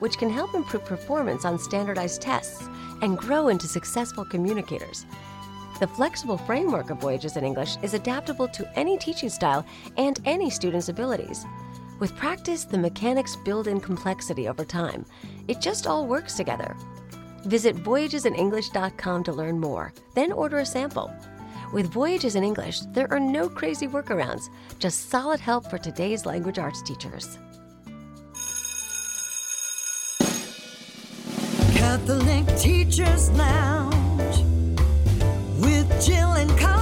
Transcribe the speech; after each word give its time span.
which 0.00 0.18
can 0.18 0.28
help 0.28 0.54
improve 0.54 0.84
performance 0.84 1.44
on 1.44 1.58
standardized 1.58 2.20
tests 2.20 2.68
and 3.00 3.16
grow 3.16 3.48
into 3.48 3.66
successful 3.66 4.24
communicators. 4.24 5.06
The 5.78 5.86
flexible 5.86 6.36
framework 6.36 6.90
of 6.90 6.98
Voyages 6.98 7.38
in 7.38 7.44
English 7.44 7.76
is 7.82 7.94
adaptable 7.94 8.48
to 8.48 8.78
any 8.78 8.98
teaching 8.98 9.30
style 9.30 9.64
and 9.96 10.20
any 10.26 10.50
student's 10.50 10.90
abilities. 10.90 11.46
With 11.98 12.16
practice, 12.16 12.64
the 12.64 12.78
mechanics 12.78 13.36
build 13.36 13.66
in 13.66 13.80
complexity 13.80 14.48
over 14.48 14.64
time. 14.64 15.06
It 15.48 15.60
just 15.60 15.86
all 15.86 16.06
works 16.06 16.34
together. 16.34 16.76
Visit 17.44 17.76
voyagesinenglish.com 17.76 19.24
to 19.24 19.32
learn 19.32 19.58
more, 19.58 19.92
then 20.14 20.32
order 20.32 20.58
a 20.58 20.66
sample. 20.66 21.10
With 21.72 21.92
Voyages 21.92 22.36
in 22.36 22.44
English, 22.44 22.80
there 22.92 23.10
are 23.12 23.20
no 23.20 23.48
crazy 23.48 23.86
workarounds, 23.86 24.50
just 24.78 25.08
solid 25.08 25.40
help 25.40 25.70
for 25.70 25.78
today's 25.78 26.26
language 26.26 26.58
arts 26.58 26.82
teachers. 26.82 27.38
Catholic 32.06 32.46
Teachers 32.56 33.30
Lounge 33.32 34.44
with 35.60 35.86
Jill 36.02 36.32
and 36.32 36.50
Colleen. 36.58 36.79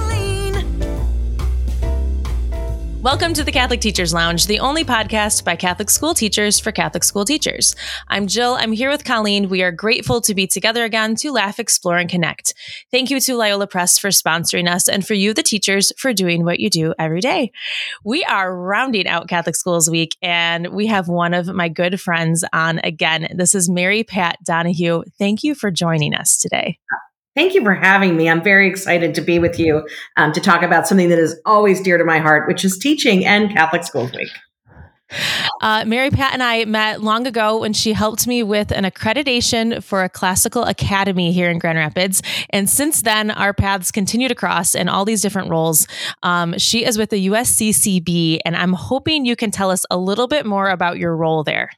Welcome 3.01 3.33
to 3.35 3.45
the 3.45 3.51
Catholic 3.53 3.79
Teachers 3.79 4.13
Lounge, 4.13 4.45
the 4.45 4.59
only 4.59 4.83
podcast 4.83 5.45
by 5.45 5.55
Catholic 5.55 5.89
school 5.89 6.13
teachers 6.13 6.59
for 6.59 6.73
Catholic 6.73 7.05
school 7.05 7.23
teachers. 7.23 7.73
I'm 8.09 8.27
Jill. 8.27 8.55
I'm 8.55 8.73
here 8.73 8.89
with 8.89 9.05
Colleen. 9.05 9.47
We 9.47 9.63
are 9.63 9.71
grateful 9.71 10.19
to 10.19 10.35
be 10.35 10.47
together 10.47 10.83
again 10.83 11.15
to 11.15 11.31
laugh, 11.31 11.61
explore, 11.61 11.95
and 11.95 12.09
connect. 12.09 12.53
Thank 12.91 13.09
you 13.09 13.21
to 13.21 13.37
Loyola 13.37 13.67
Press 13.67 13.97
for 13.97 14.09
sponsoring 14.09 14.69
us 14.69 14.89
and 14.89 15.07
for 15.07 15.13
you, 15.13 15.33
the 15.33 15.43
teachers, 15.43 15.93
for 15.97 16.11
doing 16.11 16.43
what 16.43 16.59
you 16.59 16.69
do 16.69 16.93
every 16.99 17.21
day. 17.21 17.53
We 18.03 18.25
are 18.25 18.53
rounding 18.53 19.07
out 19.07 19.29
Catholic 19.29 19.55
Schools 19.55 19.89
Week, 19.89 20.17
and 20.21 20.67
we 20.67 20.87
have 20.87 21.07
one 21.07 21.33
of 21.33 21.47
my 21.47 21.69
good 21.69 22.01
friends 22.01 22.43
on 22.51 22.79
again. 22.79 23.29
This 23.33 23.55
is 23.55 23.69
Mary 23.69 24.03
Pat 24.03 24.39
Donoghue. 24.43 25.03
Thank 25.17 25.41
you 25.41 25.55
for 25.55 25.71
joining 25.71 26.13
us 26.13 26.37
today. 26.37 26.79
Thank 27.39 27.53
you 27.53 27.63
for 27.63 27.73
having 27.73 28.17
me. 28.17 28.29
I'm 28.29 28.43
very 28.43 28.67
excited 28.67 29.15
to 29.15 29.21
be 29.21 29.39
with 29.39 29.57
you 29.57 29.87
um, 30.17 30.33
to 30.33 30.41
talk 30.41 30.61
about 30.61 30.89
something 30.89 31.07
that 31.07 31.19
is 31.19 31.39
always 31.45 31.79
dear 31.79 31.97
to 31.97 32.03
my 32.03 32.19
heart, 32.19 32.49
which 32.49 32.65
is 32.65 32.77
teaching 32.77 33.25
and 33.25 33.49
Catholic 33.49 33.85
Schools 33.85 34.11
Week. 34.11 34.27
Uh, 35.61 35.85
Mary 35.87 36.09
Pat 36.09 36.33
and 36.33 36.43
I 36.43 36.65
met 36.65 37.01
long 37.01 37.25
ago 37.25 37.61
when 37.61 37.71
she 37.71 37.93
helped 37.93 38.27
me 38.27 38.43
with 38.43 38.73
an 38.73 38.83
accreditation 38.83 39.81
for 39.81 40.03
a 40.03 40.09
classical 40.09 40.65
academy 40.65 41.31
here 41.31 41.49
in 41.49 41.59
Grand 41.59 41.77
Rapids. 41.77 42.21
And 42.49 42.69
since 42.69 43.03
then, 43.03 43.31
our 43.31 43.53
paths 43.53 43.89
continue 43.89 44.27
to 44.27 44.35
cross 44.35 44.75
in 44.75 44.89
all 44.89 45.05
these 45.05 45.21
different 45.21 45.49
roles. 45.49 45.87
Um, 46.23 46.57
she 46.57 46.83
is 46.83 46.97
with 46.97 47.09
the 47.09 47.27
USCCB, 47.27 48.39
and 48.43 48.57
I'm 48.57 48.73
hoping 48.73 49.25
you 49.25 49.37
can 49.37 49.49
tell 49.49 49.71
us 49.71 49.85
a 49.89 49.97
little 49.97 50.27
bit 50.27 50.45
more 50.45 50.69
about 50.69 50.97
your 50.97 51.15
role 51.15 51.45
there 51.45 51.69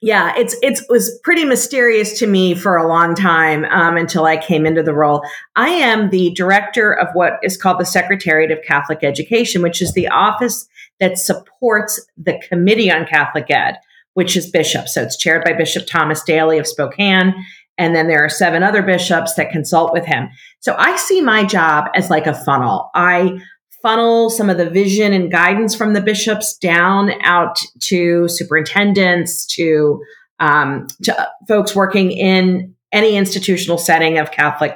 yeah, 0.00 0.32
it's 0.36 0.56
it 0.62 0.80
was 0.88 1.18
pretty 1.24 1.44
mysterious 1.44 2.18
to 2.20 2.26
me 2.26 2.54
for 2.54 2.76
a 2.76 2.86
long 2.86 3.14
time 3.14 3.64
um, 3.66 3.96
until 3.96 4.24
I 4.26 4.36
came 4.36 4.64
into 4.64 4.82
the 4.82 4.94
role. 4.94 5.22
I 5.56 5.68
am 5.68 6.10
the 6.10 6.30
director 6.34 6.92
of 6.92 7.08
what 7.14 7.34
is 7.42 7.56
called 7.56 7.80
the 7.80 7.86
Secretariat 7.86 8.52
of 8.52 8.62
Catholic 8.62 9.02
Education, 9.02 9.60
which 9.60 9.82
is 9.82 9.92
the 9.92 10.08
office 10.08 10.68
that 11.00 11.18
supports 11.18 12.00
the 12.16 12.40
Committee 12.48 12.90
on 12.92 13.06
Catholic 13.06 13.50
Ed, 13.50 13.78
which 14.14 14.36
is 14.36 14.50
bishops. 14.50 14.94
So 14.94 15.02
it's 15.02 15.16
chaired 15.16 15.44
by 15.44 15.52
Bishop 15.52 15.86
Thomas 15.86 16.22
Daly 16.22 16.58
of 16.58 16.66
Spokane, 16.66 17.34
and 17.76 17.94
then 17.94 18.06
there 18.06 18.24
are 18.24 18.28
seven 18.28 18.62
other 18.62 18.82
bishops 18.82 19.34
that 19.34 19.50
consult 19.50 19.92
with 19.92 20.04
him. 20.04 20.28
So 20.60 20.76
I 20.78 20.96
see 20.96 21.20
my 21.20 21.44
job 21.44 21.86
as 21.94 22.08
like 22.08 22.26
a 22.26 22.34
funnel. 22.34 22.90
I 22.94 23.40
funnel 23.82 24.30
some 24.30 24.50
of 24.50 24.58
the 24.58 24.68
vision 24.68 25.12
and 25.12 25.30
guidance 25.30 25.74
from 25.74 25.92
the 25.92 26.00
bishops 26.00 26.56
down 26.56 27.12
out 27.22 27.58
to 27.80 28.28
superintendents, 28.28 29.46
to, 29.46 30.00
um, 30.40 30.86
to 31.02 31.28
folks 31.46 31.74
working 31.74 32.10
in 32.10 32.74
any 32.92 33.16
institutional 33.16 33.78
setting 33.78 34.18
of 34.18 34.30
Catholic 34.30 34.74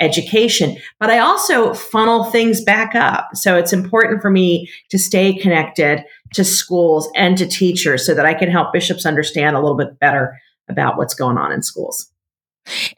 education. 0.00 0.76
But 1.00 1.10
I 1.10 1.18
also 1.18 1.74
funnel 1.74 2.24
things 2.24 2.62
back 2.62 2.94
up. 2.94 3.30
So 3.34 3.56
it's 3.56 3.72
important 3.72 4.22
for 4.22 4.30
me 4.30 4.70
to 4.90 4.98
stay 4.98 5.34
connected 5.34 6.04
to 6.34 6.44
schools 6.44 7.10
and 7.16 7.36
to 7.38 7.46
teachers 7.46 8.06
so 8.06 8.14
that 8.14 8.26
I 8.26 8.34
can 8.34 8.50
help 8.50 8.72
bishops 8.72 9.06
understand 9.06 9.56
a 9.56 9.60
little 9.60 9.76
bit 9.76 9.98
better 9.98 10.38
about 10.68 10.96
what's 10.96 11.14
going 11.14 11.38
on 11.38 11.50
in 11.50 11.62
schools. 11.62 12.10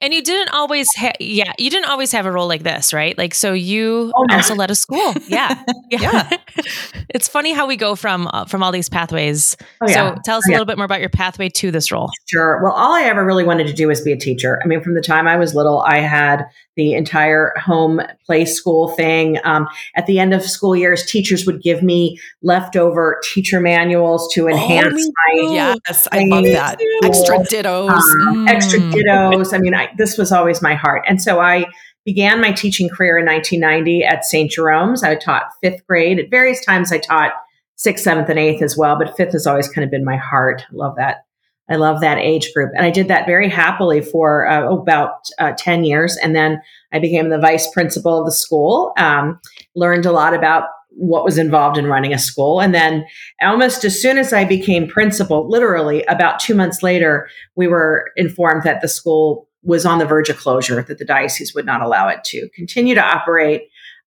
And 0.01 0.13
you 0.15 0.23
didn't 0.23 0.51
always, 0.51 0.89
ha- 0.97 1.13
yeah, 1.21 1.53
you 1.59 1.71
didn't 1.71 1.89
always 1.89 2.13
have 2.13 2.27
a 2.27 2.33
role 2.33 2.49
like 2.49 2.63
this, 2.63 2.93
right? 2.93 3.17
Like, 3.17 3.35
so 3.35 3.53
you 3.53 4.13
oh, 4.15 4.25
no. 4.29 4.37
also 4.37 4.55
led 4.55 4.71
a 4.71 4.75
school, 4.75 5.15
yeah, 5.29 5.63
yeah. 5.91 6.01
yeah. 6.01 6.37
it's 7.11 7.29
funny 7.29 7.53
how 7.53 7.67
we 7.67 7.77
go 7.77 7.95
from 7.95 8.29
uh, 8.33 8.45
from 8.45 8.63
all 8.63 8.73
these 8.73 8.89
pathways. 8.89 9.57
Oh, 9.81 9.89
yeah. 9.89 10.15
So, 10.15 10.21
tell 10.25 10.39
us 10.39 10.45
oh, 10.49 10.51
a 10.51 10.53
little 10.53 10.67
bit 10.67 10.77
more 10.77 10.87
about 10.87 11.01
your 11.01 11.11
pathway 11.11 11.49
to 11.49 11.71
this 11.71 11.91
role. 11.93 12.11
Sure. 12.27 12.63
Well, 12.63 12.73
all 12.73 12.93
I 12.93 13.03
ever 13.03 13.25
really 13.25 13.45
wanted 13.45 13.67
to 13.67 13.73
do 13.73 13.89
was 13.89 14.01
be 14.01 14.13
a 14.13 14.19
teacher. 14.19 14.61
I 14.65 14.67
mean, 14.67 14.83
from 14.83 14.95
the 14.95 15.03
time 15.03 15.27
I 15.27 15.37
was 15.37 15.55
little, 15.55 15.81
I 15.81 15.99
had 15.99 16.45
the 16.81 16.95
entire 16.95 17.53
home 17.59 18.01
play 18.25 18.47
school 18.47 18.89
thing. 18.89 19.39
Um, 19.45 19.69
at 19.97 20.07
the 20.07 20.19
end 20.19 20.33
of 20.33 20.43
school 20.43 20.75
years, 20.75 21.05
teachers 21.05 21.45
would 21.45 21.63
give 21.63 21.83
me 21.83 22.19
leftover 22.43 23.21
teacher 23.23 23.61
manuals 23.61 24.33
to 24.35 24.45
oh, 24.45 24.49
enhance 24.49 25.07
oh, 25.07 25.49
my. 25.49 25.55
Yes, 25.55 26.09
I 26.11 26.25
love 26.25 26.45
that. 26.45 26.81
Extra 27.05 27.39
dittos. 27.39 27.91
Um, 27.91 28.47
mm. 28.47 28.49
Extra 28.49 28.79
dittos. 28.79 29.53
I 29.53 29.59
mean, 29.61 29.75
I, 29.75 29.91
this 29.97 30.19
was 30.19 30.33
always 30.33 30.63
my 30.63 30.75
heart. 30.75 31.05
And 31.09 31.21
so 31.23 31.41
I 31.41 31.67
began 32.05 32.41
my 32.41 32.53
teaching 32.53 32.89
career 32.89 33.19
in 33.19 33.27
1990 33.27 34.05
at 34.05 34.25
St. 34.25 34.51
Jerome's. 34.51 35.03
I 35.03 35.15
taught 35.15 35.51
fifth 35.63 35.87
grade. 35.87 36.19
At 36.19 36.31
various 36.31 36.65
times, 36.65 36.93
I 36.93 36.99
taught 36.99 37.33
sixth, 37.77 38.05
seventh, 38.05 38.29
and 38.29 38.39
eighth 38.39 38.63
as 38.63 38.77
well, 38.77 38.99
but 38.99 39.17
fifth 39.17 39.33
has 39.33 39.47
always 39.47 39.69
kind 39.69 39.85
of 39.85 39.91
been 39.91 40.05
my 40.05 40.17
heart. 40.17 40.63
I 40.71 40.75
love 40.75 40.97
that. 40.97 41.25
I 41.71 41.77
love 41.77 42.01
that 42.01 42.19
age 42.19 42.53
group. 42.53 42.73
And 42.77 42.85
I 42.85 42.91
did 42.91 43.09
that 43.09 43.27
very 43.27 43.49
happily 43.49 44.01
for 44.01 44.49
uh, 44.49 44.73
about 44.73 45.29
uh, 45.39 45.53
10 45.57 45.85
years. 45.85 46.17
And 46.17 46.35
then 46.35 46.61
I 46.93 46.99
became 46.99 47.29
the 47.29 47.39
vice 47.39 47.71
principal 47.71 48.19
of 48.19 48.27
the 48.27 48.33
school, 48.33 48.93
um, 48.97 49.39
learned 49.77 50.05
a 50.05 50.13
lot 50.13 50.35
about 50.35 50.65
what 50.91 51.25
was 51.25 51.39
involved 51.39 51.79
in 51.79 51.87
running 51.87 52.13
a 52.13 52.19
school. 52.19 52.61
And 52.61 52.75
then 52.75 53.07
almost 53.41 53.85
as 53.85 54.01
soon 54.01 54.19
as 54.19 54.33
I 54.33 54.45
became 54.45 54.89
principal, 54.89 55.49
literally 55.49 56.03
about 56.05 56.41
two 56.41 56.57
months 56.57 56.83
later, 56.83 57.29
we 57.55 57.69
were 57.69 58.11
informed 58.17 58.65
that 58.65 58.81
the 58.81 58.89
school 58.89 59.49
was 59.63 59.85
on 59.85 59.99
the 59.99 60.07
verge 60.07 60.29
of 60.29 60.39
closure, 60.39 60.83
that 60.83 60.99
the 60.99 61.05
diocese 61.05 61.55
would 61.55 61.67
not 61.67 61.83
allow 61.83 62.09
it 62.09 62.25
to 62.25 62.49
continue 62.55 62.95
to 62.95 63.03
operate 63.03 63.63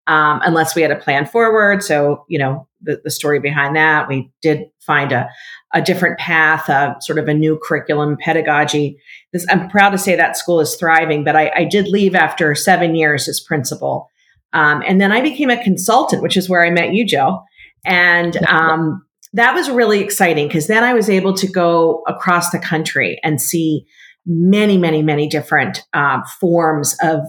um, 0.08 0.41
unless 0.44 0.75
we 0.75 0.81
had 0.81 0.91
a 0.91 0.97
plan 0.97 1.25
forward. 1.25 1.84
So, 1.84 2.25
you 2.28 2.38
know, 2.40 2.68
the, 2.81 3.00
the 3.03 3.12
story 3.12 3.40
behind 3.40 3.75
that, 3.75 4.09
we 4.09 4.31
did 4.42 4.66
find 4.81 5.12
a, 5.12 5.30
a 5.74 5.81
different 5.81 6.19
path, 6.19 6.69
uh, 6.69 7.00
sort 7.00 7.19
of 7.19 7.28
a 7.28 7.34
new 7.34 7.59
curriculum 7.63 8.18
pedagogy. 8.19 8.97
This, 9.31 9.46
I'm 9.50 9.69
proud 9.69 9.92
to 9.92 9.97
say 9.97 10.16
that 10.16 10.38
school 10.38 10.59
is 10.59 10.75
thriving, 10.75 11.24
but 11.24 11.36
I, 11.36 11.52
I 11.56 11.63
did 11.63 11.88
leave 11.88 12.16
after 12.16 12.53
seven 12.56 12.96
years 12.96 13.28
as 13.28 13.40
principal. 13.40 14.09
Um, 14.52 14.84
and 14.86 15.00
then 15.00 15.12
I 15.12 15.22
became 15.22 15.50
a 15.50 15.63
consultant, 15.63 16.22
which 16.22 16.38
is 16.38 16.50
where 16.50 16.66
I 16.66 16.69
met 16.69 16.94
you, 16.94 17.06
Joe. 17.06 17.42
And 17.86 18.38
um, 18.47 19.06
that 19.34 19.53
was 19.56 19.69
really 19.69 20.00
exciting 20.00 20.47
because 20.47 20.68
then 20.68 20.84
I 20.84 20.94
was 20.94 21.09
able 21.09 21.34
to 21.36 21.47
go 21.47 22.03
across 22.08 22.52
the 22.52 22.59
country 22.59 23.19
and 23.24 23.42
see 23.42 23.86
many, 24.25 24.78
many, 24.78 25.02
many 25.02 25.28
different 25.28 25.84
uh, 25.94 26.22
forms 26.40 26.96
of 27.02 27.20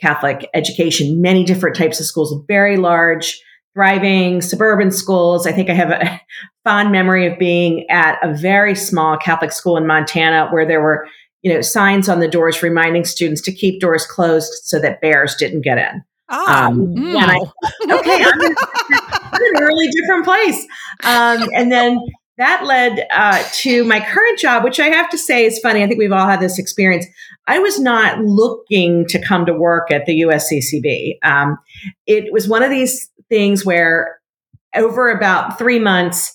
Catholic 0.00 0.48
education, 0.54 1.20
many 1.20 1.44
different 1.44 1.76
types 1.76 2.00
of 2.00 2.06
schools, 2.06 2.34
very 2.48 2.76
large, 2.76 3.40
thriving 3.74 4.40
suburban 4.40 4.90
schools. 4.90 5.46
I 5.46 5.52
think 5.52 5.70
I 5.70 5.74
have 5.74 5.90
a 5.90 6.20
fond 6.64 6.90
memory 6.90 7.26
of 7.26 7.38
being 7.38 7.88
at 7.90 8.18
a 8.22 8.34
very 8.34 8.74
small 8.74 9.16
Catholic 9.16 9.52
school 9.52 9.76
in 9.76 9.86
Montana 9.86 10.48
where 10.50 10.66
there 10.66 10.82
were, 10.82 11.06
you 11.42 11.52
know, 11.52 11.60
signs 11.60 12.08
on 12.08 12.20
the 12.20 12.28
doors 12.28 12.62
reminding 12.62 13.04
students 13.04 13.40
to 13.42 13.52
keep 13.52 13.80
doors 13.80 14.06
closed 14.06 14.52
so 14.64 14.78
that 14.80 15.00
bears 15.00 15.34
didn't 15.36 15.62
get 15.62 15.78
in. 15.78 16.02
Oh, 16.32 16.46
um. 16.46 16.94
I, 17.16 17.40
okay, 17.90 18.24
I'm 18.24 18.40
in, 18.40 18.54
I'm 19.32 19.42
in, 19.42 19.56
a 19.56 19.66
really 19.66 19.88
different 19.88 20.24
place. 20.24 20.66
Um, 21.02 21.48
and 21.54 21.72
then 21.72 21.98
that 22.40 22.64
led 22.64 23.06
uh, 23.12 23.42
to 23.52 23.84
my 23.84 24.00
current 24.00 24.38
job, 24.38 24.64
which 24.64 24.80
I 24.80 24.86
have 24.86 25.10
to 25.10 25.18
say 25.18 25.44
is 25.44 25.58
funny. 25.58 25.82
I 25.84 25.86
think 25.86 25.98
we've 25.98 26.10
all 26.10 26.26
had 26.26 26.40
this 26.40 26.58
experience. 26.58 27.04
I 27.46 27.58
was 27.58 27.78
not 27.78 28.18
looking 28.20 29.06
to 29.08 29.20
come 29.20 29.44
to 29.44 29.52
work 29.52 29.90
at 29.90 30.06
the 30.06 30.22
USCCB. 30.22 31.18
Um, 31.22 31.58
it 32.06 32.32
was 32.32 32.48
one 32.48 32.62
of 32.62 32.70
these 32.70 33.10
things 33.28 33.64
where 33.64 34.18
over 34.74 35.10
about 35.10 35.58
three 35.58 35.78
months, 35.78 36.34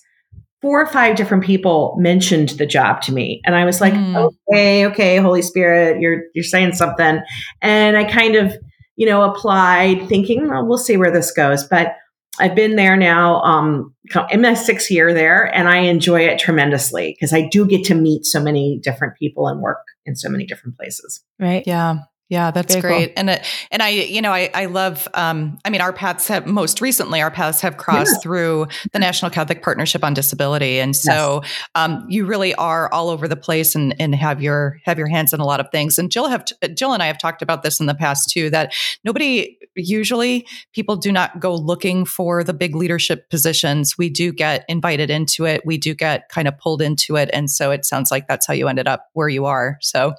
four 0.62 0.80
or 0.80 0.86
five 0.86 1.16
different 1.16 1.42
people 1.44 1.96
mentioned 1.98 2.50
the 2.50 2.66
job 2.66 3.02
to 3.02 3.12
me 3.12 3.40
and 3.44 3.54
i 3.54 3.64
was 3.64 3.80
like 3.80 3.92
Mm. 3.92 4.32
okay 4.50 4.86
okay 4.86 5.18
holy 5.18 5.42
spirit 5.42 6.00
you're 6.00 6.22
you're 6.34 6.42
saying 6.42 6.72
something 6.72 7.20
and 7.60 7.96
i 7.96 8.04
kind 8.04 8.34
of 8.36 8.54
you 8.96 9.06
know 9.06 9.22
applied 9.22 10.08
thinking 10.08 10.48
well, 10.48 10.66
we'll 10.66 10.78
see 10.78 10.96
where 10.96 11.10
this 11.12 11.30
goes 11.30 11.62
but 11.64 11.94
i've 12.38 12.54
been 12.54 12.76
there 12.76 12.96
now 12.96 13.40
um 13.42 13.94
in 14.30 14.40
my 14.40 14.54
sixth 14.54 14.90
year 14.90 15.12
there 15.12 15.54
and 15.54 15.68
i 15.68 15.78
enjoy 15.78 16.20
it 16.20 16.38
tremendously 16.38 17.14
because 17.14 17.32
i 17.32 17.46
do 17.48 17.66
get 17.66 17.84
to 17.84 17.94
meet 17.94 18.24
so 18.24 18.40
many 18.40 18.78
different 18.82 19.16
people 19.16 19.48
and 19.48 19.60
work 19.60 19.82
in 20.04 20.16
so 20.16 20.28
many 20.28 20.46
different 20.46 20.76
places 20.76 21.22
Right. 21.38 21.64
Yeah. 21.66 21.98
Yeah, 22.28 22.50
that's 22.50 22.74
Very 22.74 22.82
cool. 22.82 22.90
great. 22.98 23.12
And 23.16 23.30
it, 23.30 23.44
and 23.70 23.82
I, 23.82 23.90
you 23.90 24.20
know, 24.20 24.32
I, 24.32 24.50
I 24.52 24.66
love, 24.66 25.06
um, 25.14 25.58
I 25.64 25.70
mean, 25.70 25.80
our 25.80 25.92
paths 25.92 26.26
have 26.26 26.44
most 26.44 26.80
recently, 26.80 27.22
our 27.22 27.30
paths 27.30 27.60
have 27.60 27.76
crossed 27.76 28.14
Yeah. 28.14 28.18
through 28.20 28.66
the 28.92 28.98
National 28.98 29.30
Catholic 29.30 29.62
Partnership 29.62 30.02
on 30.02 30.12
Disability. 30.12 30.80
And 30.80 30.96
so, 30.96 31.42
um, 31.76 32.04
you 32.08 32.26
really 32.26 32.52
are 32.56 32.92
all 32.92 33.10
over 33.10 33.28
the 33.28 33.36
place 33.36 33.76
and, 33.76 33.94
and 34.00 34.12
have 34.16 34.42
your, 34.42 34.80
have 34.84 34.98
your 34.98 35.06
hands 35.06 35.32
in 35.32 35.38
a 35.38 35.44
lot 35.44 35.60
of 35.60 35.70
things. 35.70 35.98
And 35.98 36.10
Jill 36.10 36.26
have, 36.26 36.44
Jill 36.74 36.92
and 36.92 37.00
I 37.02 37.06
have 37.06 37.18
talked 37.18 37.42
about 37.42 37.62
this 37.62 37.78
in 37.78 37.86
the 37.86 37.94
past 37.94 38.28
too, 38.30 38.50
that 38.50 38.74
nobody, 39.04 39.56
usually 39.76 40.48
people 40.72 40.96
do 40.96 41.12
not 41.12 41.38
go 41.38 41.54
looking 41.54 42.04
for 42.04 42.42
the 42.42 42.54
big 42.54 42.74
leadership 42.74 43.30
positions. 43.30 43.96
We 43.96 44.10
do 44.10 44.32
get 44.32 44.64
invited 44.68 45.10
into 45.10 45.44
it. 45.44 45.62
We 45.64 45.78
do 45.78 45.94
get 45.94 46.28
kind 46.28 46.48
of 46.48 46.58
pulled 46.58 46.82
into 46.82 47.14
it. 47.14 47.30
And 47.32 47.48
so 47.48 47.70
it 47.70 47.84
sounds 47.84 48.10
like 48.10 48.26
that's 48.26 48.48
how 48.48 48.54
you 48.54 48.66
ended 48.66 48.88
up 48.88 49.10
where 49.12 49.28
you 49.28 49.44
are. 49.46 49.78
So, 49.80 50.14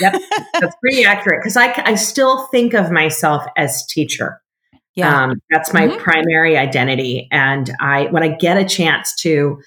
that's 0.00 0.76
pretty 0.80 1.04
accurate 1.04 1.40
because 1.48 1.56
I, 1.56 1.82
I 1.92 1.94
still 1.94 2.46
think 2.48 2.74
of 2.74 2.90
myself 2.90 3.42
as 3.56 3.86
teacher 3.86 4.42
Yeah. 4.94 5.24
Um, 5.24 5.40
that's 5.50 5.72
my 5.72 5.86
Mhm. 5.86 5.98
primary 5.98 6.58
identity. 6.58 7.28
And 7.30 7.70
I, 7.80 8.06
when 8.10 8.22
I 8.22 8.28
get 8.28 8.56
a 8.58 8.64
chance 8.64 9.14
to 9.22 9.62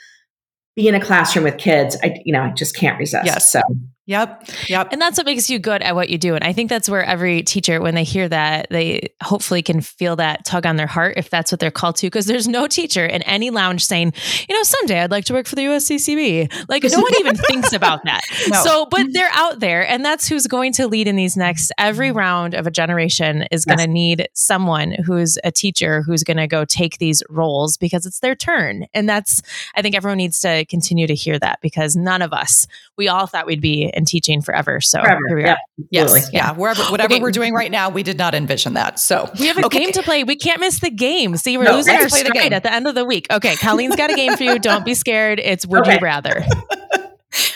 be 0.76 0.88
in 0.90 0.94
a 0.94 1.00
classroom 1.00 1.46
with 1.46 1.58
kids, 1.58 1.98
I, 2.04 2.22
you 2.26 2.34
know, 2.34 2.44
I 2.44 2.50
just 2.52 2.76
can't 2.76 3.00
resist. 3.00 3.26
Yes. 3.26 3.52
So 3.52 3.62
yep. 4.12 4.50
Yep. 4.68 4.90
And 4.92 5.02
that's 5.02 5.18
what 5.18 5.26
makes 5.26 5.50
you 5.50 5.58
good 5.58 5.82
at 5.82 5.96
what 5.96 6.10
you 6.10 6.18
do. 6.18 6.36
And 6.36 6.44
I 6.44 6.54
think 6.54 6.70
that's 6.70 6.90
where 6.90 7.04
every 7.04 7.44
teacher, 7.44 7.82
when 7.82 7.96
they 7.96 8.04
hear 8.04 8.28
that, 8.28 8.68
they 8.70 9.14
hopefully 9.24 9.62
can 9.62 9.82
feel 9.82 10.18
that 10.18 10.46
tug 10.46 10.66
on 10.66 10.76
their 10.76 10.88
heart 10.88 11.16
if 11.18 11.30
that's 11.30 11.52
what 11.52 11.60
they're 11.60 11.72
called 11.72 11.96
to. 11.98 12.08
Because 12.08 12.26
there's 12.26 12.48
no 12.48 12.68
teacher 12.68 13.06
in 13.06 13.22
any 13.24 13.50
lounge 13.50 13.86
saying, 13.86 14.14
you 14.48 14.56
know, 14.56 14.64
someday 14.64 15.02
I'd 15.02 15.12
like 15.12 15.26
to 15.26 15.34
work 15.34 15.48
for 15.48 15.56
the 15.56 15.64
USCCB. 15.64 16.68
Like 16.70 16.84
no 16.84 17.00
one 17.00 17.14
even 17.20 17.36
thinks 17.50 17.74
about 17.74 18.04
that. 18.04 18.22
No. 18.50 18.64
So, 18.64 18.86
but 18.86 19.08
they're 19.14 19.32
out 19.34 19.60
there, 19.60 19.88
and 19.88 20.04
that's 20.04 20.28
who's 20.28 20.48
going 20.48 20.74
to 20.74 20.88
lead 20.88 21.08
in 21.08 21.16
these 21.16 21.38
next. 21.38 21.72
Every 21.78 22.12
round 22.12 22.54
of 22.54 22.68
a 22.68 22.72
generation 22.72 23.48
is 23.52 23.66
going 23.66 23.80
to 23.80 23.88
need 23.88 24.28
someone 24.34 24.92
who's 25.06 25.38
a 25.44 25.52
teacher 25.52 26.02
who's 26.02 26.24
going 26.24 26.38
to 26.38 26.48
go 26.48 26.66
take 26.66 26.98
these 26.98 27.24
roles 27.30 27.78
because 27.78 28.06
it's 28.06 28.20
their 28.20 28.36
turn. 28.36 28.86
And 28.94 29.08
that's, 29.08 29.42
I 29.76 29.82
think 29.82 29.96
everyone 29.96 30.18
needs 30.18 30.40
to 30.42 30.66
continue 30.66 31.08
to 31.08 31.16
hear 31.16 31.40
that 31.40 31.60
because 31.62 31.96
none 31.96 32.22
of 32.22 32.34
us, 32.34 32.68
we 32.98 33.08
all 33.08 33.28
thought 33.28 33.46
we'd 33.46 33.62
be 33.62 33.92
in 34.02 34.06
teaching 34.06 34.42
forever. 34.42 34.82
So 34.82 35.00
forever. 35.02 35.20
here 35.28 35.38
we 35.38 35.44
are. 35.44 35.48
Yep, 35.48 35.58
Yes. 35.92 36.04
absolutely. 36.12 36.38
Yeah. 36.38 36.52
Wherever, 36.54 36.84
whatever 36.86 37.14
Okay. 37.14 37.22
we're 37.22 37.32
doing 37.32 37.54
right 37.54 37.72
now, 37.72 37.90
we 37.90 38.04
did 38.04 38.18
not 38.18 38.34
envision 38.36 38.74
that. 38.74 39.00
So 39.00 39.30
We 39.40 39.46
have 39.48 39.58
a 39.58 39.66
Okay. 39.68 39.80
game 39.80 39.92
to 39.94 40.02
play. 40.04 40.24
We 40.24 40.36
can't 40.36 40.60
miss 40.60 40.80
the 40.80 40.90
game. 40.90 41.38
See, 41.38 41.58
we're 41.58 41.64
No, 41.66 41.76
losing 41.76 41.94
let's 41.94 42.06
our 42.06 42.10
play 42.10 42.24
the 42.24 42.32
game. 42.32 42.52
at 42.54 42.64
the 42.64 42.74
end 42.74 42.88
of 42.88 42.96
the 42.96 43.06
week. 43.06 43.28
Okay, 43.32 43.56
Colleen's 43.56 43.96
got 43.96 44.12
a 44.12 44.16
game 44.16 44.36
for 44.36 44.44
you. 44.44 44.60
Don't 44.60 44.84
be 44.84 44.94
scared. 44.96 45.40
It's 45.40 45.66
would 45.68 45.86
you 45.88 46.00
rather. 46.02 46.44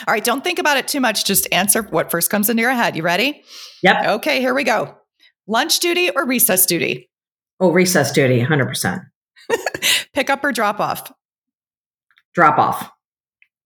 All 0.08 0.12
right. 0.14 0.24
Don't 0.24 0.42
think 0.42 0.58
about 0.58 0.76
it 0.78 0.88
too 0.88 1.00
much. 1.00 1.24
Just 1.24 1.46
answer 1.52 1.82
what 1.82 2.10
first 2.10 2.30
comes 2.30 2.48
into 2.48 2.62
your 2.62 2.70
head. 2.72 2.96
You 2.96 3.02
ready? 3.02 3.42
Yep. 3.82 4.06
Okay. 4.06 4.40
Here 4.40 4.54
we 4.54 4.64
go. 4.64 4.94
Lunch 5.46 5.80
duty 5.80 6.10
or 6.10 6.24
recess 6.24 6.64
duty? 6.66 7.10
Oh, 7.60 7.70
recess 7.70 8.10
duty, 8.12 8.40
100%. 8.42 9.02
Pick 10.14 10.30
up 10.30 10.42
or 10.44 10.52
drop 10.52 10.80
off? 10.80 11.12
Drop 12.34 12.58
off. 12.58 12.90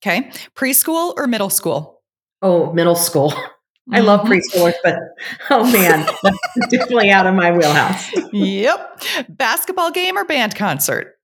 Okay. 0.03 0.31
Preschool 0.57 1.15
or 1.17 1.27
middle 1.27 1.51
school? 1.51 2.00
Oh, 2.43 2.73
middle 2.73 2.97
school. 2.97 3.33
I 3.93 4.01
love 4.01 4.21
Mhm. 4.21 4.29
preschoolers, 4.41 4.75
but 4.85 4.95
oh 5.51 5.71
man, 5.73 6.07
definitely 6.71 7.11
out 7.11 7.27
of 7.27 7.35
my 7.35 7.51
wheelhouse. 7.51 8.09
Yep. 8.33 9.03
Basketball 9.31 9.91
game 9.91 10.17
or 10.17 10.25
band 10.25 10.55
concert? 10.55 11.15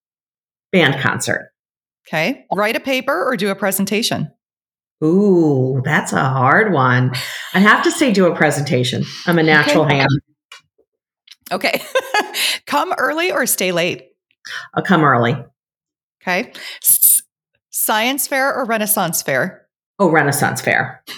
Band 0.72 1.00
concert. 1.00 1.50
Okay. 2.08 2.44
Write 2.52 2.74
a 2.74 2.80
paper 2.80 3.24
or 3.24 3.36
do 3.36 3.50
a 3.50 3.54
presentation? 3.54 4.32
Ooh, 5.04 5.80
that's 5.84 6.12
a 6.12 6.24
hard 6.24 6.72
one. 6.72 7.12
I 7.54 7.60
have 7.60 7.84
to 7.84 7.90
say, 7.92 8.12
do 8.12 8.26
a 8.26 8.34
presentation. 8.34 9.04
I'm 9.26 9.38
a 9.38 9.42
natural 9.44 9.84
Okay. 9.84 9.96
hand. 9.98 10.10
Okay. 11.52 11.82
Come 12.66 12.94
early 12.98 13.30
or 13.30 13.46
stay 13.46 13.70
late? 13.70 14.08
I'll 14.74 14.82
come 14.82 15.04
early. 15.04 15.36
Okay. 16.22 16.52
S- 16.82 17.22
science 17.70 18.26
fair 18.26 18.52
or 18.54 18.64
Renaissance 18.64 19.22
fair? 19.22 19.65
Oh, 19.98 20.10
Renaissance 20.10 20.60
Fair. 20.60 21.02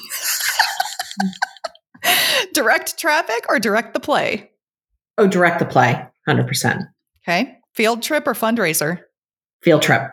direct 2.53 2.99
traffic 2.99 3.45
or 3.49 3.59
direct 3.59 3.95
the 3.95 4.01
play? 4.01 4.51
Oh, 5.17 5.27
direct 5.27 5.59
the 5.59 5.65
play, 5.65 6.07
100%. 6.29 6.87
Okay. 7.27 7.57
Field 7.75 8.03
trip 8.03 8.27
or 8.27 8.35
fundraiser? 8.35 9.01
Field 9.63 9.83
trip, 9.83 10.13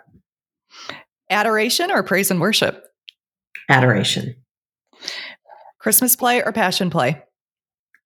Adoration 1.30 1.92
or 1.92 2.04
praise 2.04 2.32
and 2.32 2.40
worship? 2.42 2.84
adoration. 3.70 4.36
Christmas 5.80 6.16
play 6.16 6.42
or 6.44 6.52
passion 6.52 6.90
play? 6.92 7.22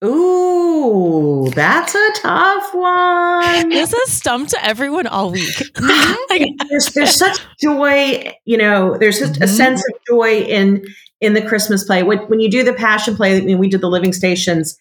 Ooh, 0.03 1.38
that's 1.53 1.95
a 1.95 2.09
tough 2.21 2.73
one. 2.73 3.69
This 3.69 3.91
has 3.93 4.11
stumped 4.11 4.51
to 4.51 4.65
everyone 4.65 5.07
all 5.07 5.31
week. 5.31 5.55
There's, 6.69 6.87
there's 6.93 7.15
such 7.15 7.39
joy, 7.61 8.33
you 8.45 8.57
know, 8.57 8.97
there's 8.97 9.19
just 9.19 9.37
a 9.37 9.45
Mhm. 9.45 9.49
sense 9.49 9.79
of 9.89 9.99
joy 10.07 10.39
in 10.41 10.85
in 11.21 11.33
the 11.33 11.41
Christmas 11.41 11.83
play. 11.83 12.01
When, 12.03 12.19
when 12.29 12.39
you 12.39 12.49
do 12.49 12.63
the 12.63 12.73
passion 12.73 13.15
play, 13.15 13.35
I 13.37 13.41
mean, 13.41 13.57
we 13.57 13.67
did 13.67 13.81
the 13.81 13.89
living 13.89 14.13
stations, 14.13 14.77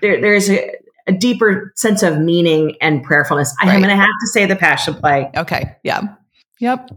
there, 0.00 0.20
there's 0.20 0.48
a, 0.48 0.70
a 1.08 1.12
deeper 1.12 1.72
sense 1.74 2.02
of 2.04 2.18
meaning 2.20 2.76
and 2.80 3.02
prayerfulness. 3.02 3.52
I 3.60 3.74
am 3.74 3.80
going 3.80 3.90
to 3.90 3.96
have 3.96 4.06
to 4.06 4.26
say 4.28 4.46
the 4.46 4.54
passion 4.54 4.94
play. 4.94 5.30
Okay. 5.36 5.74
Yeah. 5.82 6.02
Yep. 6.60 6.90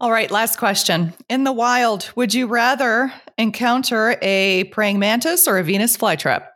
All 0.00 0.10
right. 0.10 0.30
Last 0.30 0.58
question. 0.58 1.14
In 1.28 1.44
the 1.44 1.52
wild, 1.52 2.10
would 2.16 2.34
you 2.34 2.46
rather 2.46 3.12
encounter 3.38 4.16
a 4.20 4.64
praying 4.64 4.98
mantis 4.98 5.48
or 5.48 5.58
a 5.58 5.62
Venus 5.62 5.96
flytrap? 5.96 6.48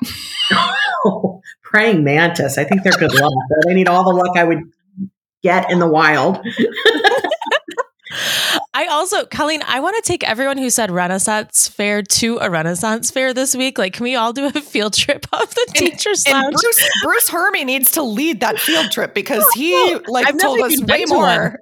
Oh, 1.05 1.41
praying 1.63 2.05
mantis. 2.05 2.59
I 2.59 2.65
think 2.65 2.83
they're 2.83 2.93
good 2.93 3.15
luck. 3.15 3.33
They 3.67 3.75
need 3.75 3.89
all 3.89 4.05
the 4.05 4.17
luck 4.17 4.37
I 4.37 4.45
would 4.45 4.63
get 5.43 5.71
in 5.71 5.79
the 5.79 5.87
wild. 5.87 6.39
I 8.75 8.87
also, 8.87 9.25
Colleen, 9.27 9.63
I 9.67 9.81
want 9.81 9.97
to 9.97 10.03
take 10.03 10.29
everyone 10.29 10.59
who 10.59 10.71
said 10.71 10.91
Renaissance 10.91 11.69
Fair 11.69 12.03
to 12.03 12.39
a 12.41 12.51
Renaissance 12.51 13.11
Fair 13.11 13.35
this 13.35 13.55
week. 13.55 13.79
Like, 13.79 13.93
can 13.93 14.05
we 14.05 14.17
all 14.17 14.32
do 14.32 14.47
a 14.47 14.51
field 14.53 14.94
trip 14.94 15.27
of 15.32 15.55
the 15.55 15.67
teachers' 15.75 16.25
And 16.27 16.35
lounge? 16.35 16.55
Bruce, 16.55 16.91
Bruce 17.03 17.29
Hermy 17.29 17.65
needs 17.65 17.93
to 17.93 18.03
lead 18.03 18.41
that 18.41 18.59
field 18.59 18.91
trip 18.91 19.15
because 19.15 19.44
he 19.55 19.99
like 20.09 20.27
I've 20.27 20.39
told 20.39 20.61
us 20.61 20.82
way 20.82 21.05
more. 21.06 21.61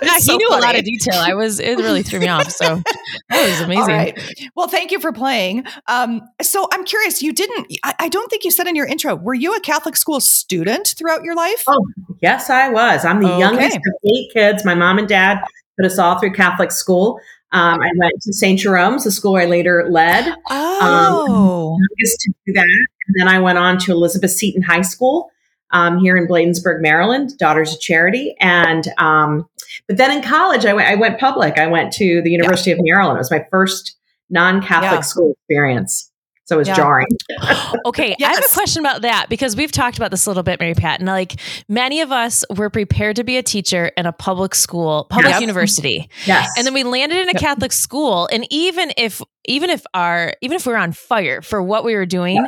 One. 0.00 0.08
Yeah, 0.08 0.16
It's 0.16 0.26
he 0.26 0.32
so 0.32 0.36
knew 0.36 0.48
a 0.50 0.60
lot 0.60 0.78
of 0.78 0.84
detail. 0.84 1.14
I 1.18 1.34
was, 1.34 1.58
it 1.60 1.76
really 1.78 2.02
threw 2.02 2.20
me 2.20 2.28
off. 2.28 2.50
So 2.50 2.66
that 3.30 3.48
was 3.48 3.60
amazing. 3.60 3.82
All 3.82 3.86
right. 3.88 4.34
Well, 4.54 4.68
thank 4.68 4.90
you 4.90 5.00
for 5.00 5.12
playing. 5.12 5.64
Um, 5.88 6.22
so 6.42 6.68
I'm 6.72 6.84
curious, 6.84 7.22
you 7.22 7.32
didn't, 7.32 7.72
I, 7.84 7.94
I 8.00 8.08
don't 8.08 8.28
think 8.30 8.44
you 8.44 8.50
said 8.50 8.66
in 8.66 8.76
your 8.76 8.86
intro, 8.86 9.14
were 9.14 9.34
you 9.34 9.54
a 9.54 9.60
Catholic 9.60 9.96
school 9.96 10.20
student 10.20 10.94
throughout 10.98 11.22
your 11.22 11.34
life? 11.34 11.64
Oh, 11.66 11.86
Yes, 12.22 12.48
I 12.48 12.70
was. 12.70 13.04
I'm 13.04 13.20
the 13.20 13.28
Okay. 13.28 13.38
youngest 13.38 13.76
of 13.76 13.82
eight 14.06 14.32
kids. 14.32 14.64
My 14.64 14.74
mom 14.74 14.98
and 14.98 15.06
dad 15.06 15.42
put 15.78 15.84
us 15.86 15.98
all 15.98 16.18
through 16.18 16.32
Catholic 16.32 16.72
school. 16.72 17.20
Um, 17.52 17.78
I 17.80 17.90
went 17.98 18.14
to 18.22 18.32
St. 18.32 18.58
Jerome's, 18.58 19.04
the 19.04 19.10
school 19.10 19.36
I 19.36 19.44
later 19.44 19.86
led. 19.90 20.34
Oh. 20.50 21.78
youngest 21.78 22.20
to 22.20 22.32
do 22.46 22.52
that. 22.54 22.86
And 23.06 23.14
then 23.20 23.28
I 23.28 23.38
went 23.38 23.58
on 23.58 23.78
to 23.80 23.92
Elizabeth 23.92 24.30
Seton 24.32 24.62
High 24.62 24.82
School 24.82 25.30
um, 25.70 25.98
here 25.98 26.16
in 26.16 26.26
Bladensburg, 26.26 26.80
Maryland, 26.82 27.36
Daughters 27.38 27.74
of 27.74 27.80
Charity. 27.80 28.34
And 28.40 28.88
um, 28.98 29.48
but 29.88 29.96
then 29.96 30.10
in 30.16 30.22
college, 30.22 30.64
I 30.66 30.72
went, 30.72 30.88
I 30.88 30.94
went 30.94 31.18
public. 31.20 31.58
I 31.58 31.66
went 31.66 31.92
to 31.94 32.22
the 32.22 32.30
University 32.30 32.70
of 32.72 32.78
Maryland. 32.80 33.16
It 33.16 33.20
was 33.20 33.30
my 33.30 33.44
first 33.50 33.96
non-Catholic 34.30 34.90
Yeah. 34.92 35.00
school 35.00 35.32
experience. 35.32 36.10
So 36.46 36.56
it 36.56 36.58
was 36.58 36.68
Yeah. 36.68 36.74
jarring. 36.76 37.06
Okay, 37.86 38.14
I 38.22 38.26
have 38.28 38.38
a 38.44 38.48
question 38.54 38.80
about 38.84 39.02
that 39.02 39.26
because 39.28 39.56
we've 39.56 39.72
talked 39.72 39.96
about 39.96 40.10
this 40.12 40.26
a 40.26 40.30
little 40.30 40.42
bit, 40.44 40.60
Mary 40.60 40.74
Pat. 40.74 41.00
And 41.00 41.08
like 41.08 41.34
many 41.68 42.00
of 42.00 42.10
us 42.12 42.44
were 42.56 42.70
prepared 42.70 43.16
to 43.16 43.24
be 43.24 43.36
a 43.36 43.42
teacher 43.42 43.86
in 43.96 44.06
a 44.06 44.12
public 44.12 44.54
school, 44.54 45.06
public 45.10 45.32
Yep. 45.32 45.40
university. 45.40 46.08
Yes. 46.24 46.48
And 46.56 46.64
then 46.66 46.72
we 46.74 46.82
landed 46.84 47.18
in 47.18 47.28
a 47.28 47.32
Yep. 47.32 47.40
Catholic 47.42 47.72
school. 47.72 48.28
And 48.32 48.46
even 48.50 48.92
if 48.96 49.20
even 49.48 49.70
if 49.70 49.84
our 49.94 50.34
even 50.40 50.56
if 50.56 50.66
we 50.66 50.72
were 50.72 50.78
on 50.78 50.92
fire 50.92 51.42
for 51.42 51.60
what 51.62 51.84
we 51.84 51.94
were 51.94 52.06
doing, 52.06 52.44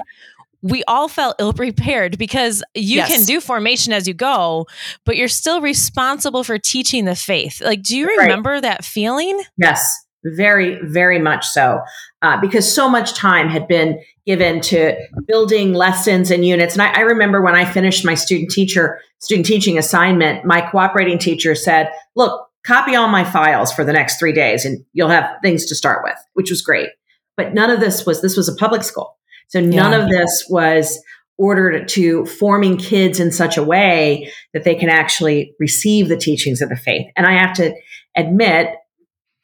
we 0.63 0.83
all 0.85 1.09
felt 1.09 1.37
ill 1.39 1.53
prepared 1.53 2.19
because 2.19 2.63
you 2.75 2.97
Yes. 2.97 3.09
can 3.13 3.25
do 3.25 3.41
formation 3.41 3.93
as 3.93 4.09
you 4.09 4.15
go, 4.15 4.67
but 5.05 5.17
you're 5.17 5.29
still 5.29 5.61
responsible 5.61 6.43
for 6.45 6.59
teaching 6.59 7.05
the 7.05 7.15
faith. 7.15 7.61
Like, 7.61 7.83
do 7.83 7.97
you 7.97 8.07
Right. 8.07 8.19
remember 8.23 8.61
that 8.61 8.85
feeling? 8.85 9.41
Yes, 9.57 9.97
very, 10.25 10.79
very 10.83 11.19
much 11.21 11.47
so. 11.47 11.81
Uh, 12.23 12.37
because 12.41 12.71
so 12.73 12.89
much 12.89 13.15
time 13.15 13.49
had 13.49 13.69
been 13.69 14.01
given 14.27 14.61
to 14.61 14.97
building 15.27 15.73
lessons 15.75 16.31
and 16.31 16.45
units. 16.45 16.75
And 16.75 16.83
I, 16.83 16.93
I 16.93 17.01
remember 17.01 17.41
when 17.41 17.55
I 17.55 17.65
finished 17.65 18.05
my 18.05 18.15
student 18.15 18.51
teacher, 18.51 19.01
student 19.21 19.47
teaching 19.47 19.79
assignment, 19.79 20.45
my 20.45 20.61
cooperating 20.61 21.19
teacher 21.19 21.55
said, 21.55 21.91
look, 22.17 22.47
copy 22.67 22.97
all 22.97 23.09
my 23.09 23.23
files 23.25 23.73
for 23.73 23.85
the 23.85 23.93
next 23.93 24.19
three 24.19 24.33
days 24.33 24.65
and 24.65 24.85
you'll 24.93 25.09
have 25.09 25.31
things 25.43 25.65
to 25.67 25.75
start 25.77 26.03
with, 26.03 26.17
which 26.35 26.51
was 26.51 26.61
great. 26.61 26.91
But 27.37 27.55
none 27.55 27.71
of 27.71 27.79
this 27.79 28.05
was, 28.05 28.21
this 28.21 28.37
was 28.37 28.49
a 28.49 28.55
public 28.57 28.83
school. 28.83 29.17
So 29.49 29.61
none 29.61 29.93
yeah. 29.93 29.99
of 29.99 30.09
this 30.09 30.47
was 30.49 30.99
ordered 31.39 31.89
to 31.89 32.27
forming 32.27 32.77
kids 32.77 33.21
in 33.21 33.31
such 33.31 33.57
a 33.57 33.63
way 33.63 34.31
that 34.53 34.65
they 34.65 34.75
can 34.75 34.89
actually 34.89 35.55
receive 35.61 36.09
the 36.09 36.17
teachings 36.17 36.61
of 36.61 36.69
the 36.69 36.77
faith. 36.77 37.07
And 37.17 37.27
I 37.27 37.33
have 37.33 37.55
to 37.57 37.75
admit, 38.17 38.75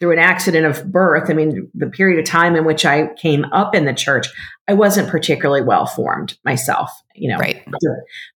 through 0.01 0.13
an 0.13 0.19
accident 0.19 0.67
of 0.67 0.91
birth, 0.91 1.31
I 1.31 1.35
mean, 1.35 1.71
the 1.73 1.87
period 1.87 2.19
of 2.19 2.27
time 2.27 2.57
in 2.57 2.65
which 2.65 2.85
I 2.85 3.15
came 3.15 3.45
up 3.53 3.75
in 3.75 3.85
the 3.85 3.95
church, 3.95 4.27
I 4.67 4.75
wasn't 4.75 5.09
particularly 5.09 5.63
well 5.63 5.87
formed 5.87 6.37
myself. 6.45 6.91
You 7.15 7.31
know, 7.31 7.39
right. 7.39 7.65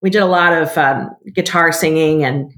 we 0.00 0.08
did 0.08 0.22
a 0.22 0.26
lot 0.26 0.52
of 0.52 0.78
um, 0.78 1.10
guitar 1.34 1.72
singing 1.72 2.24
and 2.24 2.52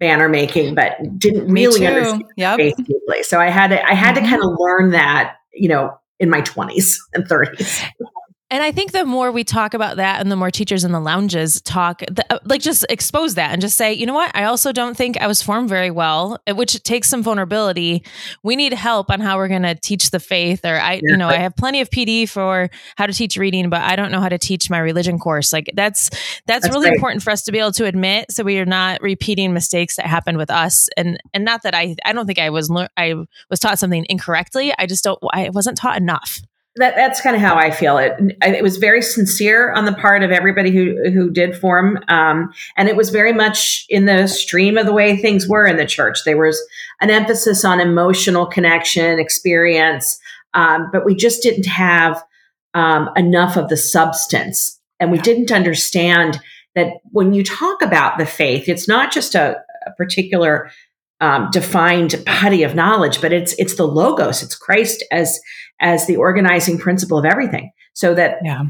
banner 0.00 0.28
making, 0.28 0.74
but 0.74 0.96
didn't 1.18 1.48
really 1.48 1.86
understand 1.86 2.24
yep. 2.36 2.56
faith 2.56 2.76
deeply. 2.78 3.22
So 3.22 3.38
I 3.38 3.50
had 3.50 3.68
to, 3.68 3.86
I 3.86 3.92
had 3.92 4.14
mm-hmm. 4.14 4.24
to 4.24 4.30
kind 4.30 4.42
of 4.42 4.50
learn 4.58 4.90
that, 4.92 5.36
you 5.52 5.68
know, 5.68 5.96
in 6.18 6.30
my 6.30 6.40
20s 6.40 6.96
and 7.12 7.28
30s. 7.28 7.84
And 8.52 8.64
I 8.64 8.72
think 8.72 8.90
the 8.90 9.04
more 9.04 9.30
we 9.30 9.44
talk 9.44 9.74
about 9.74 9.96
that 9.96 10.20
and 10.20 10.30
the 10.30 10.34
more 10.34 10.50
teachers 10.50 10.82
in 10.82 10.90
the 10.90 10.98
lounges 10.98 11.60
talk, 11.60 12.00
the, 12.00 12.24
uh, 12.30 12.40
like 12.44 12.60
just 12.60 12.84
expose 12.90 13.36
that 13.36 13.52
and 13.52 13.62
just 13.62 13.76
say, 13.76 13.92
you 13.92 14.06
know 14.06 14.14
what? 14.14 14.32
I 14.34 14.44
also 14.44 14.72
don't 14.72 14.96
think 14.96 15.20
I 15.20 15.28
was 15.28 15.40
formed 15.40 15.68
very 15.68 15.92
well, 15.92 16.36
uh, 16.48 16.56
which 16.56 16.82
takes 16.82 17.08
some 17.08 17.22
vulnerability. 17.22 18.04
We 18.42 18.56
need 18.56 18.72
help 18.72 19.08
on 19.08 19.20
how 19.20 19.36
we're 19.36 19.46
going 19.46 19.62
to 19.62 19.76
teach 19.76 20.10
the 20.10 20.18
faith. 20.18 20.64
Or 20.64 20.80
I, 20.80 20.94
yeah. 20.94 21.00
you 21.04 21.16
know, 21.16 21.28
I 21.28 21.36
have 21.36 21.54
plenty 21.54 21.80
of 21.80 21.90
PD 21.90 22.28
for 22.28 22.70
how 22.96 23.06
to 23.06 23.12
teach 23.12 23.36
reading, 23.36 23.70
but 23.70 23.82
I 23.82 23.94
don't 23.94 24.10
know 24.10 24.20
how 24.20 24.28
to 24.28 24.38
teach 24.38 24.68
my 24.68 24.78
religion 24.78 25.20
course. 25.20 25.52
Like 25.52 25.70
that's, 25.74 26.10
that's, 26.10 26.42
that's 26.46 26.68
really 26.70 26.88
great. 26.88 26.96
important 26.96 27.22
for 27.22 27.30
us 27.30 27.42
to 27.44 27.52
be 27.52 27.60
able 27.60 27.72
to 27.72 27.84
admit. 27.84 28.32
So 28.32 28.42
we 28.42 28.58
are 28.58 28.66
not 28.66 29.00
repeating 29.00 29.54
mistakes 29.54 29.94
that 29.94 30.06
happened 30.06 30.38
with 30.38 30.50
us. 30.50 30.88
And, 30.96 31.20
and 31.32 31.44
not 31.44 31.62
that 31.62 31.76
I, 31.76 31.94
I 32.04 32.12
don't 32.12 32.26
think 32.26 32.40
I 32.40 32.50
was, 32.50 32.68
I 32.96 33.14
was 33.48 33.60
taught 33.60 33.78
something 33.78 34.06
incorrectly. 34.08 34.74
I 34.76 34.86
just 34.86 35.04
don't, 35.04 35.20
I 35.32 35.50
wasn't 35.50 35.76
taught 35.76 35.96
enough 35.96 36.40
that 36.80 36.96
that's 36.96 37.20
kind 37.20 37.36
of 37.36 37.42
how 37.42 37.56
I 37.56 37.70
feel 37.70 37.98
it. 37.98 38.14
It 38.42 38.62
was 38.62 38.76
very 38.78 39.02
sincere 39.02 39.72
on 39.72 39.84
the 39.84 39.92
part 39.92 40.22
of 40.22 40.30
everybody 40.30 40.70
who 40.72 41.10
who 41.10 41.30
did 41.30 41.56
form, 41.56 41.98
um, 42.08 42.52
and 42.76 42.88
it 42.88 42.96
was 42.96 43.10
very 43.10 43.32
much 43.32 43.86
in 43.88 44.06
the 44.06 44.26
stream 44.26 44.76
of 44.76 44.86
the 44.86 44.92
way 44.92 45.16
things 45.16 45.46
were 45.46 45.66
in 45.66 45.76
the 45.76 45.86
church. 45.86 46.24
There 46.24 46.38
was 46.38 46.60
an 47.00 47.10
emphasis 47.10 47.64
on 47.64 47.80
emotional 47.80 48.46
connection, 48.46 49.18
experience, 49.18 50.18
um, 50.54 50.88
but 50.92 51.04
we 51.04 51.14
just 51.14 51.42
didn't 51.42 51.66
have 51.66 52.22
um, 52.74 53.10
enough 53.16 53.56
of 53.56 53.68
the 53.68 53.76
substance, 53.76 54.80
and 54.98 55.12
we 55.12 55.18
didn't 55.18 55.52
understand 55.52 56.40
that 56.74 56.94
when 57.10 57.32
you 57.32 57.44
talk 57.44 57.82
about 57.82 58.18
the 58.18 58.26
faith, 58.26 58.68
it's 58.68 58.88
not 58.88 59.12
just 59.12 59.34
a, 59.34 59.56
a 59.86 59.92
particular 59.92 60.70
um, 61.20 61.48
defined 61.52 62.22
body 62.24 62.62
of 62.62 62.74
knowledge, 62.74 63.20
but 63.20 63.32
it's 63.32 63.54
it's 63.58 63.74
the 63.74 63.86
logos. 63.86 64.42
It's 64.42 64.56
Christ 64.56 65.04
as 65.10 65.38
as 65.80 66.06
the 66.06 66.16
organizing 66.16 66.78
principle 66.78 67.18
of 67.18 67.24
everything, 67.24 67.70
so 67.92 68.14
that 68.14 68.38
yeah. 68.44 68.62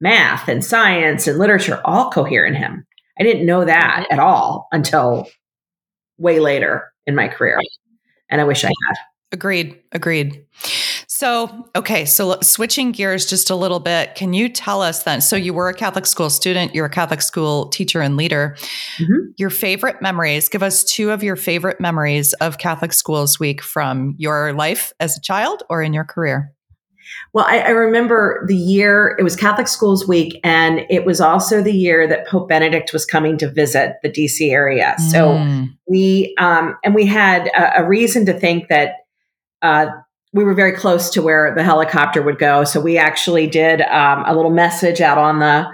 math 0.00 0.48
and 0.48 0.64
science 0.64 1.26
and 1.26 1.38
literature 1.38 1.80
all 1.84 2.10
cohere 2.10 2.46
in 2.46 2.54
Him. 2.54 2.86
I 3.18 3.22
didn't 3.22 3.46
know 3.46 3.64
that 3.64 4.06
at 4.10 4.18
all 4.18 4.68
until 4.72 5.28
way 6.18 6.40
later 6.40 6.92
in 7.06 7.14
my 7.14 7.28
career, 7.28 7.60
and 8.30 8.40
I 8.40 8.44
wish 8.44 8.64
I 8.64 8.68
had. 8.68 8.96
Agreed. 9.32 9.80
Agreed. 9.90 10.46
So, 11.16 11.68
okay, 11.76 12.06
so 12.06 12.40
switching 12.42 12.90
gears 12.90 13.24
just 13.24 13.48
a 13.48 13.54
little 13.54 13.78
bit, 13.78 14.16
can 14.16 14.32
you 14.32 14.48
tell 14.48 14.82
us 14.82 15.04
then? 15.04 15.20
So, 15.20 15.36
you 15.36 15.54
were 15.54 15.68
a 15.68 15.72
Catholic 15.74 16.06
school 16.06 16.28
student, 16.28 16.74
you're 16.74 16.86
a 16.86 16.90
Catholic 16.90 17.22
school 17.22 17.68
teacher 17.68 18.00
and 18.00 18.16
leader. 18.16 18.56
Mm-hmm. 18.98 19.30
Your 19.36 19.50
favorite 19.50 20.02
memories, 20.02 20.48
give 20.48 20.64
us 20.64 20.82
two 20.82 21.12
of 21.12 21.22
your 21.22 21.36
favorite 21.36 21.80
memories 21.80 22.32
of 22.40 22.58
Catholic 22.58 22.92
Schools 22.92 23.38
Week 23.38 23.62
from 23.62 24.16
your 24.18 24.54
life 24.54 24.92
as 24.98 25.16
a 25.16 25.20
child 25.20 25.62
or 25.70 25.84
in 25.84 25.92
your 25.92 26.02
career. 26.02 26.52
Well, 27.32 27.44
I, 27.46 27.60
I, 27.60 27.70
remember 27.70 28.44
the 28.48 28.56
year 28.56 29.14
it 29.16 29.22
was 29.22 29.36
Catholic 29.36 29.68
Schools 29.68 30.08
Week, 30.08 30.40
and 30.42 30.80
it 30.90 31.04
was 31.06 31.20
also 31.20 31.62
the 31.62 31.72
year 31.72 32.08
that 32.08 32.26
Pope 32.26 32.48
Benedict 32.48 32.92
was 32.92 33.06
coming 33.06 33.38
to 33.38 33.48
visit 33.48 33.98
the 34.02 34.10
DC 34.10 34.50
area. 34.50 34.96
So 35.12 35.28
mm. 35.28 35.68
we 35.86 36.34
um, 36.40 36.76
and 36.82 36.92
we 36.92 37.06
had 37.06 37.46
a, 37.56 37.82
a, 37.82 37.86
reason 37.86 38.26
to 38.26 38.32
think 38.32 38.66
that 38.68 38.94
uh, 39.62 39.86
we 40.34 40.42
were 40.42 40.54
very 40.54 40.72
close 40.72 41.10
to 41.10 41.22
where 41.22 41.54
the 41.54 41.62
helicopter 41.62 42.20
would 42.20 42.38
go. 42.38 42.64
So 42.64 42.80
we 42.80 42.98
actually 42.98 43.46
did 43.46 43.80
um, 43.82 44.24
a 44.26 44.34
little 44.34 44.50
message 44.50 45.00
out 45.00 45.16
on 45.16 45.38
the 45.38 45.66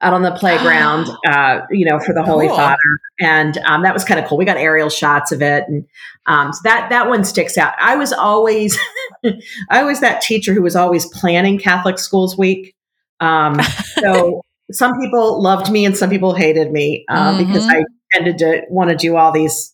out 0.00 0.12
on 0.12 0.22
the 0.22 0.32
playground, 0.32 1.08
uh, 1.28 1.60
you 1.70 1.86
know, 1.86 2.00
for 2.00 2.12
the 2.12 2.22
Holy 2.22 2.48
cool. 2.48 2.56
Father, 2.56 2.76
and 3.20 3.56
um, 3.58 3.84
that 3.84 3.94
was 3.94 4.04
kind 4.04 4.18
of 4.18 4.26
cool. 4.26 4.36
We 4.36 4.44
got 4.44 4.56
aerial 4.56 4.90
shots 4.90 5.30
of 5.30 5.40
it, 5.40 5.64
and 5.68 5.86
um, 6.26 6.52
so 6.52 6.60
that 6.64 6.90
that 6.90 7.08
one 7.08 7.22
sticks 7.24 7.56
out. 7.56 7.72
I 7.80 7.94
was 7.94 8.12
always, 8.12 8.76
I 9.70 9.84
was 9.84 10.00
that 10.00 10.20
teacher 10.20 10.52
who 10.52 10.62
was 10.62 10.74
always 10.74 11.06
planning 11.06 11.58
Catholic 11.58 12.00
Schools 12.00 12.36
Week. 12.36 12.74
Um, 13.20 13.60
so 14.00 14.42
some 14.72 14.98
people 15.00 15.40
loved 15.40 15.70
me 15.70 15.84
and 15.84 15.96
some 15.96 16.10
people 16.10 16.34
hated 16.34 16.72
me 16.72 17.04
uh, 17.08 17.32
mm-hmm. 17.32 17.46
because 17.46 17.66
I 17.68 17.84
tended 18.12 18.38
to 18.38 18.62
want 18.68 18.90
to 18.90 18.96
do 18.96 19.16
all 19.16 19.30
these 19.30 19.72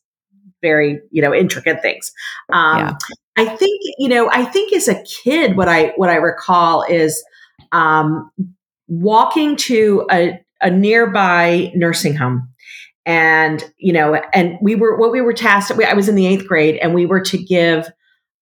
very 0.60 1.00
you 1.10 1.22
know 1.22 1.34
intricate 1.34 1.80
things. 1.80 2.12
Um, 2.52 2.78
yeah. 2.78 2.92
I 3.40 3.56
think 3.56 3.80
you 3.98 4.08
know 4.08 4.30
I 4.30 4.44
think 4.44 4.72
as 4.72 4.88
a 4.88 5.02
kid 5.02 5.56
what 5.56 5.68
I 5.68 5.92
what 5.96 6.10
I 6.10 6.16
recall 6.16 6.82
is 6.82 7.22
um, 7.72 8.30
walking 8.88 9.56
to 9.56 10.06
a, 10.10 10.40
a 10.60 10.70
nearby 10.70 11.72
nursing 11.74 12.14
home. 12.16 12.48
And 13.06 13.64
you 13.78 13.92
know 13.92 14.14
and 14.34 14.58
we 14.60 14.74
were 14.74 14.98
what 14.98 15.10
we 15.10 15.22
were 15.22 15.32
tasked 15.32 15.80
i 15.80 15.94
was 15.94 16.08
in 16.08 16.16
the 16.16 16.26
eighth 16.26 16.46
grade 16.46 16.76
and 16.76 16.94
we 16.94 17.06
were 17.06 17.22
to 17.22 17.38
give 17.38 17.90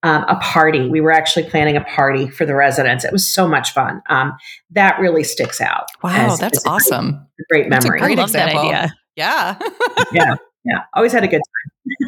um, 0.03 0.25
a 0.25 0.37
party. 0.37 0.89
We 0.89 1.01
were 1.01 1.13
actually 1.13 1.45
planning 1.45 1.77
a 1.77 1.85
party 1.85 2.29
for 2.29 2.45
the 2.45 2.55
residents. 2.55 3.05
It 3.05 3.13
was 3.13 3.33
so 3.33 3.49
much 3.49 3.73
fun. 3.73 4.03
Um, 4.09 4.37
that 4.71 4.99
really 5.01 5.25
sticks 5.25 5.61
out 5.61 5.87
wow 6.03 6.33
as, 6.33 6.39
that's 6.39 6.59
as 6.59 6.67
awesome. 6.67 7.27
great, 7.51 7.69
great 7.69 7.69
memory. 7.69 8.01
great 8.01 8.19
I 8.19 8.21
love 8.21 8.31
example. 8.31 8.63
that 8.63 8.85
idea. 8.85 8.95
Yeah. 9.17 9.59
Yeah 10.13 10.37
yeah. 10.69 10.85
Always 10.95 11.13
had 11.13 11.25
a 11.25 11.29
good 11.29 11.41
time 11.41 12.08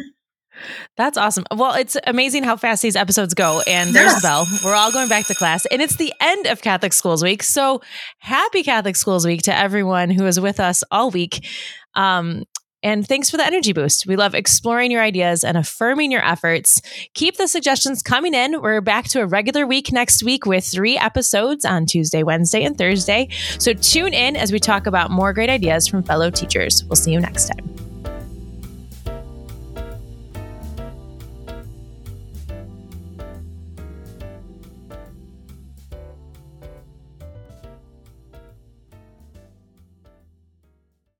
that's 0.97 1.17
awesome. 1.17 1.45
Well, 1.55 1.73
it's 1.75 1.97
amazing 2.05 2.43
how 2.43 2.57
fast 2.57 2.81
these 2.81 2.95
episodes 2.95 3.33
go. 3.33 3.61
And 3.67 3.93
there's 3.93 4.11
yes. 4.11 4.21
the 4.21 4.25
bell. 4.25 4.47
We're 4.63 4.75
all 4.75 4.91
going 4.91 5.09
back 5.09 5.25
to 5.27 5.35
class. 5.35 5.65
And 5.65 5.81
it's 5.81 5.95
the 5.95 6.13
end 6.19 6.47
of 6.47 6.61
Catholic 6.61 6.93
Schools 6.93 7.23
Week. 7.23 7.43
So 7.43 7.81
happy 8.19 8.63
Catholic 8.63 8.95
Schools 8.95 9.25
Week 9.25 9.43
to 9.43 9.55
everyone 9.55 10.09
who 10.09 10.25
is 10.25 10.39
with 10.39 10.59
us 10.59 10.83
all 10.91 11.11
week. 11.11 11.45
Um, 11.95 12.43
and 12.83 13.07
thanks 13.07 13.29
for 13.29 13.37
the 13.37 13.45
energy 13.45 13.73
boost. 13.73 14.07
We 14.07 14.15
love 14.15 14.33
exploring 14.33 14.91
your 14.91 15.01
ideas 15.01 15.43
and 15.43 15.57
affirming 15.57 16.11
your 16.11 16.25
efforts. 16.25 16.81
Keep 17.13 17.37
the 17.37 17.47
suggestions 17.47 18.01
coming 18.01 18.33
in. 18.33 18.59
We're 18.59 18.81
back 18.81 19.05
to 19.09 19.21
a 19.21 19.27
regular 19.27 19.67
week 19.67 19.91
next 19.91 20.23
week 20.23 20.45
with 20.45 20.65
three 20.65 20.97
episodes 20.97 21.63
on 21.63 21.85
Tuesday, 21.85 22.23
Wednesday, 22.23 22.63
and 22.63 22.77
Thursday. 22.77 23.29
So 23.59 23.73
tune 23.73 24.13
in 24.13 24.35
as 24.35 24.51
we 24.51 24.59
talk 24.59 24.87
about 24.87 25.11
more 25.11 25.33
great 25.33 25.49
ideas 25.49 25.87
from 25.87 26.01
fellow 26.03 26.31
teachers. 26.31 26.83
We'll 26.85 26.95
see 26.95 27.11
you 27.11 27.19
next 27.19 27.49
time. 27.49 27.70